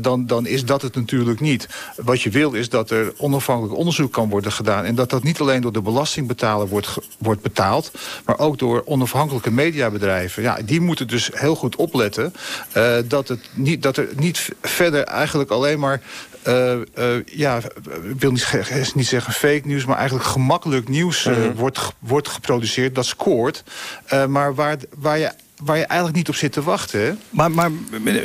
dan, 0.00 0.26
dan 0.26 0.46
is 0.46 0.64
dat 0.64 0.82
het 0.82 0.94
natuurlijk 0.94 1.40
niet. 1.40 1.68
Wat 1.96 2.22
je 2.22 2.30
wil 2.30 2.52
is 2.52 2.68
dat 2.68 2.90
er 2.90 3.12
onafhankelijk 3.16 3.76
onderzoek 3.76 4.12
kan 4.12 4.28
worden 4.28 4.52
gedaan... 4.52 4.84
en 4.84 4.94
dat 4.94 5.10
dat 5.10 5.22
niet 5.22 5.40
alleen 5.40 5.60
door 5.60 5.72
de 5.72 5.82
belastingbetaler 5.82 6.68
wordt, 6.68 6.96
wordt 7.18 7.42
betaald... 7.42 7.90
maar 8.24 8.38
ook 8.38 8.58
door 8.58 8.82
onafhankelijke 8.84 9.50
mediabedrijven. 9.50 10.42
Ja, 10.42 10.58
die 10.64 10.80
moeten 10.80 11.06
dus 11.08 11.30
heel 11.32 11.54
goed 11.54 11.76
opletten... 11.76 12.34
Uh, 12.76 12.96
dat, 13.04 13.28
het 13.28 13.40
niet, 13.54 13.82
dat 13.82 13.96
er 13.96 14.08
niet 14.16 14.48
verder 14.62 15.04
eigenlijk 15.04 15.50
alleen 15.50 15.78
maar 15.78 16.00
uh, 16.46 16.72
uh, 16.98 17.24
ja, 17.24 17.56
ik 18.02 18.18
wil 18.20 18.30
niet, 18.30 18.92
niet, 18.94 19.06
zeggen 19.06 19.32
fake 19.32 19.62
nieuws... 19.64 19.84
maar 19.84 19.96
eigenlijk 19.96 20.26
gemakkelijk 20.26 20.88
nieuws 20.88 21.26
uh, 21.26 21.36
mm 21.36 21.42
-hmm. 21.42 21.54
wordt, 21.54 21.92
wordt 21.98 22.28
geproduceerd. 22.28 22.94
Dat 22.94 23.06
scoort. 23.06 23.64
maar 24.28 24.54
waar, 24.54 24.76
waar 24.98 25.18
je 25.18 25.30
waar 25.64 25.76
je 25.76 25.84
eigenlijk 25.86 26.16
niet 26.16 26.28
op 26.28 26.34
zit 26.34 26.52
te 26.52 26.62
wachten. 26.62 27.18
Maar, 27.30 27.50
maar 27.50 27.70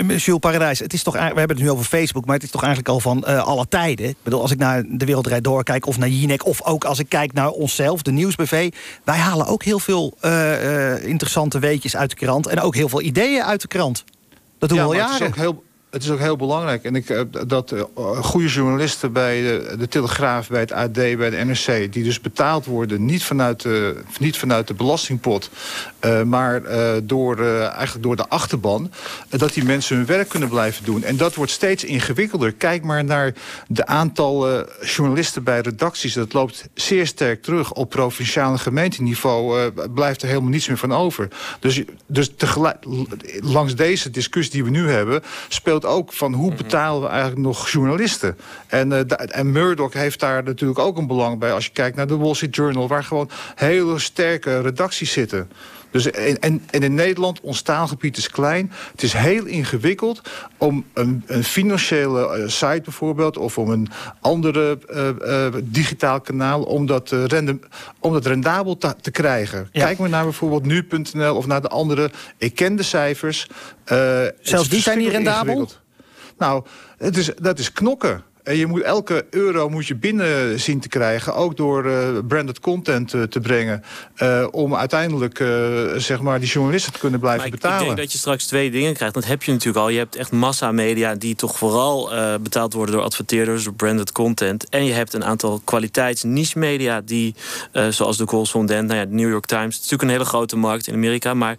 Jules 0.07 0.39
Paradijs, 0.39 0.79
het 0.79 0.93
is 0.93 1.03
toch, 1.03 1.13
we 1.13 1.19
hebben 1.19 1.49
het 1.49 1.59
nu 1.59 1.69
over 1.69 1.85
Facebook... 1.85 2.25
maar 2.25 2.35
het 2.35 2.43
is 2.43 2.51
toch 2.51 2.63
eigenlijk 2.63 2.93
al 2.93 2.99
van 2.99 3.23
uh, 3.27 3.43
alle 3.43 3.67
tijden. 3.67 4.09
Ik 4.09 4.15
bedoel, 4.23 4.41
als 4.41 4.51
ik 4.51 4.57
naar 4.57 4.83
De 4.87 5.05
Wereldrijd 5.05 5.43
Door 5.43 5.63
kijk 5.63 5.85
of 5.85 5.97
naar 5.97 6.09
Jinek... 6.09 6.45
of 6.45 6.63
ook 6.63 6.85
als 6.85 6.99
ik 6.99 7.09
kijk 7.09 7.33
naar 7.33 7.49
onszelf, 7.49 8.01
de 8.01 8.11
Nieuwsbv... 8.11 8.69
wij 9.03 9.17
halen 9.17 9.45
ook 9.45 9.63
heel 9.63 9.79
veel 9.79 10.17
uh, 10.21 10.63
uh, 10.63 11.05
interessante 11.05 11.59
weetjes 11.59 11.95
uit 11.95 12.09
de 12.09 12.15
krant... 12.15 12.47
en 12.47 12.61
ook 12.61 12.75
heel 12.75 12.89
veel 12.89 13.01
ideeën 13.01 13.43
uit 13.43 13.61
de 13.61 13.67
krant. 13.67 14.03
Dat 14.57 14.69
doen 14.69 14.77
ja, 14.77 14.83
we 14.83 14.89
al 14.89 14.95
jaren. 14.95 15.13
Het 15.13 15.21
is 15.21 15.27
ook 15.27 15.35
heel, 15.35 15.63
het 15.89 16.03
is 16.03 16.09
ook 16.09 16.19
heel 16.19 16.35
belangrijk. 16.35 16.83
En 16.83 16.95
ik, 16.95 17.25
dat 17.47 17.71
uh, 17.71 17.81
goede 18.21 18.47
journalisten 18.47 19.11
bij 19.11 19.41
de, 19.41 19.75
de, 19.79 19.87
Telegraaf, 19.87 20.47
bij 20.47 20.59
het 20.59 20.71
AD, 20.71 20.93
bij 20.93 21.29
de 21.29 21.45
NRC... 21.45 21.93
die 21.93 22.03
dus 22.03 22.21
betaald 22.21 22.65
worden, 22.65 23.05
niet 23.05 23.23
vanuit 23.23 23.61
de, 23.61 24.01
niet 24.19 24.37
vanuit 24.37 24.67
de 24.67 24.73
belastingpot... 24.73 25.49
Uh, 26.05 26.21
maar 26.23 26.61
door, 27.03 27.45
eigenlijk 27.61 28.03
door 28.03 28.15
de 28.15 28.27
achterban... 28.27 28.91
dat 29.29 29.53
die 29.53 29.63
mensen 29.63 29.95
hun 29.95 30.05
werk 30.05 30.29
kunnen 30.29 30.49
blijven 30.49 30.85
doen. 30.85 31.03
En 31.03 31.17
dat 31.17 31.35
wordt 31.35 31.51
steeds 31.51 31.83
ingewikkelder. 31.83 32.53
Kijk 32.53 32.83
maar 32.83 33.03
naar 33.03 33.33
de 33.67 33.85
aantal 33.85 34.65
journalisten 34.81 35.43
bij 35.43 35.59
redacties. 35.59 36.13
Dat 36.13 36.33
loopt 36.33 36.69
zeer 36.73 37.07
sterk 37.07 37.43
terug. 37.43 37.73
Op 37.73 37.89
provinciaal 37.89 38.51
en 38.51 38.59
gemeenteniveau 38.59 39.71
blijft 39.93 40.21
er 40.21 40.27
helemaal 40.27 40.49
niets 40.49 40.67
meer 40.67 40.77
van 40.77 40.93
over. 40.93 41.27
Dus, 41.59 41.81
dus 42.05 42.31
tegelijk, 42.35 42.77
langs 43.41 43.75
deze 43.75 44.09
discussie 44.09 44.53
die 44.53 44.63
we 44.63 44.69
nu 44.69 44.89
hebben... 44.89 45.23
speelt 45.47 45.76
ook 45.85 46.13
van 46.13 46.33
hoe 46.33 46.53
betalen 46.53 47.01
we 47.01 47.07
eigenlijk 47.07 47.41
nog 47.41 47.69
journalisten. 47.69 48.37
En, 48.67 48.91
uh, 48.91 48.99
en 49.17 49.51
Murdoch 49.51 49.93
heeft 49.93 50.19
daar 50.19 50.43
natuurlijk 50.43 50.79
ook 50.79 50.97
een 50.97 51.07
belang 51.07 51.39
bij... 51.39 51.51
als 51.51 51.65
je 51.65 51.71
kijkt 51.71 51.95
naar 51.95 52.07
de 52.07 52.17
Wall 52.17 52.33
Street 52.33 52.55
Journal... 52.55 52.87
waar 52.87 53.03
gewoon 53.03 53.29
hele 53.55 53.99
sterke 53.99 54.61
redacties 54.61 55.11
zitten. 55.11 55.49
Dus 55.91 56.11
en, 56.11 56.39
en, 56.39 56.63
en, 56.69 56.83
in 56.83 56.93
Nederland, 56.93 57.41
ons 57.41 57.61
taalgebied 57.61 58.17
is 58.17 58.29
klein. 58.29 58.71
Het 58.91 59.03
is 59.03 59.13
heel 59.13 59.45
ingewikkeld 59.45 60.21
om 60.57 60.85
een, 60.93 61.23
een 61.25 61.43
financiële 61.43 62.37
uh, 62.37 62.47
site 62.47 62.81
bijvoorbeeld... 62.83 63.37
of 63.37 63.57
om 63.57 63.69
een 63.69 63.87
andere 64.21 64.79
uh, 64.89 65.09
uh, 65.21 65.61
digitaal 65.63 66.21
kanaal... 66.21 66.63
om 66.63 66.85
dat, 66.85 67.15
om 67.99 68.13
dat 68.13 68.25
rendabel 68.25 68.77
te, 68.77 68.95
te 69.01 69.11
krijgen. 69.11 69.69
Ja. 69.71 69.85
Kijk 69.85 69.97
maar 69.97 70.09
naar 70.09 70.23
bijvoorbeeld 70.23 70.65
nu.nl 70.65 71.35
of 71.35 71.47
naar 71.47 71.61
de 71.61 71.69
andere. 71.69 72.11
Ik 72.37 72.55
ken 72.55 72.75
de 72.75 72.83
cijfers. 72.83 73.47
Zelfs 74.41 74.69
die 74.69 74.81
zijn 74.81 74.97
niet 74.97 75.11
rendabel? 75.11 75.69
Nou, 76.37 76.65
het 76.97 77.17
is, 77.17 77.31
dat 77.41 77.59
is 77.59 77.71
knokken. 77.71 78.23
En 78.47 78.57
je 78.57 78.65
moet 78.65 78.81
elke 78.81 79.25
euro 79.29 79.69
moet 79.69 79.87
je 79.87 79.95
binnen 79.95 80.59
zien 80.59 80.79
te 80.79 80.87
krijgen. 80.87 81.35
Ook 81.35 81.57
door 81.57 81.85
uh, 81.85 82.17
branded 82.27 82.59
content 82.59 83.13
uh, 83.13 83.23
te 83.23 83.39
brengen. 83.39 83.83
Uh, 84.17 84.47
om 84.51 84.75
uiteindelijk 84.75 85.37
zeg 85.97 86.21
maar 86.21 86.39
die 86.39 86.49
journalisten 86.49 86.93
te 86.93 86.99
kunnen 86.99 87.19
blijven 87.19 87.41
maar 87.41 87.49
betalen. 87.49 87.79
Ik 87.79 87.85
denk 87.85 87.97
dat 87.97 88.11
je 88.11 88.17
straks 88.17 88.45
twee 88.45 88.71
dingen 88.71 88.93
krijgt. 88.93 89.13
Dat 89.13 89.25
heb 89.25 89.43
je 89.43 89.51
natuurlijk 89.51 89.85
al. 89.85 89.89
Je 89.89 89.97
hebt 89.97 90.15
echt 90.15 90.31
massamedia 90.31 91.15
die 91.15 91.35
toch 91.35 91.57
vooral 91.57 92.09
betaald 92.41 92.73
worden 92.73 92.95
door 92.95 93.03
adverteerders. 93.03 93.63
Door 93.63 93.73
branded 93.73 94.11
content. 94.11 94.69
En 94.69 94.85
je 94.85 94.93
hebt 94.93 95.13
een 95.13 95.25
aantal 95.25 95.61
kwaliteits 95.63 96.23
niche 96.23 96.59
media. 96.59 97.01
Die 97.01 97.35
zoals 97.89 98.17
de 98.17 98.25
correspondent. 98.25 98.87
Nou 98.87 98.99
ja, 98.99 99.05
de 99.05 99.13
New 99.13 99.29
York 99.29 99.45
Times. 99.45 99.75
Het 99.75 99.83
is 99.83 99.89
natuurlijk 99.89 100.03
een 100.03 100.17
hele 100.17 100.25
grote 100.25 100.57
markt 100.57 100.87
in 100.87 100.93
Amerika. 100.93 101.33
Maar 101.33 101.57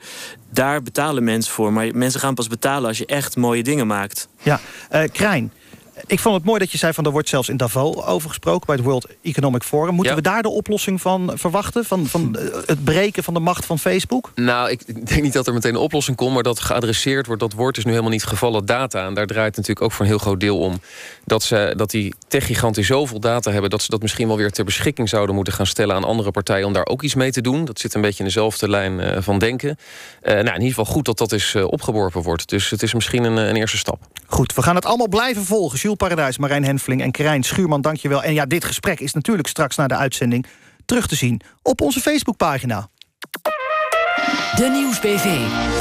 daar 0.50 0.82
betalen 0.82 1.24
mensen 1.24 1.52
voor. 1.52 1.72
Maar 1.72 1.88
mensen 1.94 2.20
gaan 2.20 2.34
pas 2.34 2.48
betalen 2.48 2.88
als 2.88 2.98
je 2.98 3.06
echt 3.06 3.36
mooie 3.36 3.62
dingen 3.62 3.86
maakt. 3.86 4.28
Ja, 4.42 4.60
Krijn. 5.12 5.52
Ik 6.06 6.20
vond 6.20 6.34
het 6.34 6.44
mooi 6.44 6.58
dat 6.58 6.72
je 6.72 6.78
zei 6.78 6.92
van 6.92 7.04
er 7.04 7.10
wordt 7.10 7.28
zelfs 7.28 7.48
in 7.48 7.56
Davos 7.56 7.96
over 7.96 8.28
gesproken 8.28 8.66
bij 8.66 8.74
het 8.74 8.84
World 8.84 9.06
Economic 9.22 9.62
Forum. 9.62 9.94
Moeten 9.94 10.16
ja. 10.16 10.22
we 10.22 10.28
daar 10.28 10.42
de 10.42 10.48
oplossing 10.48 11.00
van 11.00 11.32
verwachten? 11.34 11.84
Van, 11.84 12.06
van 12.06 12.36
het 12.66 12.84
breken 12.84 13.24
van 13.24 13.34
de 13.34 13.40
macht 13.40 13.66
van 13.66 13.78
Facebook? 13.78 14.32
Nou, 14.34 14.70
ik 14.70 15.06
denk 15.06 15.22
niet 15.22 15.32
dat 15.32 15.46
er 15.46 15.52
meteen 15.52 15.74
een 15.74 15.80
oplossing 15.80 16.16
komt, 16.16 16.34
maar 16.34 16.42
dat 16.42 16.60
geadresseerd 16.60 17.26
wordt. 17.26 17.40
Dat 17.40 17.52
woord 17.52 17.76
is 17.76 17.84
nu 17.84 17.90
helemaal 17.90 18.12
niet 18.12 18.24
gevallen 18.24 18.66
data. 18.66 19.06
En 19.06 19.14
daar 19.14 19.26
draait 19.26 19.56
natuurlijk 19.56 19.86
ook 19.86 19.92
voor 19.92 20.04
een 20.04 20.10
heel 20.10 20.20
groot 20.20 20.40
deel 20.40 20.58
om. 20.58 20.80
Dat, 21.24 21.42
ze, 21.42 21.74
dat 21.76 21.90
die 21.90 22.14
techgiganten 22.28 22.84
zoveel 22.84 23.20
data 23.20 23.50
hebben 23.50 23.70
dat 23.70 23.82
ze 23.82 23.90
dat 23.90 24.02
misschien 24.02 24.26
wel 24.26 24.36
weer 24.36 24.50
ter 24.50 24.64
beschikking 24.64 25.08
zouden 25.08 25.34
moeten 25.34 25.52
gaan 25.52 25.66
stellen 25.66 25.96
aan 25.96 26.04
andere 26.04 26.30
partijen 26.30 26.66
om 26.66 26.72
daar 26.72 26.86
ook 26.86 27.02
iets 27.02 27.14
mee 27.14 27.30
te 27.30 27.40
doen. 27.40 27.64
Dat 27.64 27.80
zit 27.80 27.94
een 27.94 28.00
beetje 28.00 28.18
in 28.18 28.24
dezelfde 28.24 28.68
lijn 28.68 29.00
uh, 29.00 29.16
van 29.20 29.38
denken. 29.38 29.68
Uh, 30.22 30.32
nou, 30.32 30.46
in 30.46 30.52
ieder 30.52 30.68
geval 30.68 30.84
goed 30.84 31.04
dat 31.04 31.18
dat 31.18 31.32
is 31.32 31.54
opgeworpen 31.54 32.22
wordt. 32.22 32.48
Dus 32.48 32.70
het 32.70 32.82
is 32.82 32.94
misschien 32.94 33.24
een, 33.24 33.36
een 33.36 33.56
eerste 33.56 33.76
stap. 33.76 34.00
Goed, 34.26 34.54
we 34.54 34.62
gaan 34.62 34.74
het 34.74 34.84
allemaal 34.84 35.08
blijven 35.08 35.44
volgen. 35.44 35.78
Paradijs, 35.94 36.38
Marijn 36.38 36.64
Henfling 36.64 37.02
en 37.02 37.10
Krijn 37.10 37.42
Schuurman, 37.42 37.80
dankjewel. 37.80 38.22
En 38.22 38.34
ja, 38.34 38.46
dit 38.46 38.64
gesprek 38.64 39.00
is 39.00 39.12
natuurlijk 39.12 39.48
straks 39.48 39.76
na 39.76 39.86
de 39.86 39.96
uitzending 39.96 40.46
terug 40.84 41.06
te 41.06 41.14
zien 41.14 41.40
op 41.62 41.80
onze 41.80 42.00
Facebookpagina. 42.00 42.88
De 44.56 44.68
Nieuwsbv. 44.70 45.76